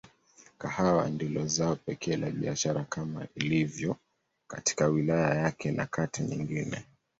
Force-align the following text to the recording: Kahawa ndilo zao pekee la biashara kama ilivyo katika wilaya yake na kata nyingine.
Kahawa 0.57 1.09
ndilo 1.09 1.47
zao 1.47 1.75
pekee 1.75 2.15
la 2.17 2.31
biashara 2.31 2.83
kama 2.83 3.27
ilivyo 3.35 3.95
katika 4.47 4.87
wilaya 4.87 5.35
yake 5.35 5.71
na 5.71 5.85
kata 5.85 6.23
nyingine. 6.23 6.85